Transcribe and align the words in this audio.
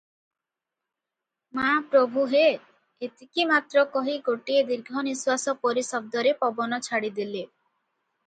ମା 1.57 1.65
ପ୍ରଭୁହେ"- 1.89 2.55
ଏତିକି 3.07 3.45
ମାତ୍ର 3.51 3.83
କହି 3.97 4.15
ଗୋଟିଏ 4.29 4.63
ଦୀର୍ଘନିଶ୍ୱାସ 4.69 5.55
ପରି 5.67 5.83
ଶବ୍ଦରେ 5.91 6.33
ପବନ 6.43 6.81
ଛାଡ଼ିଦେଲେ। 6.89 7.45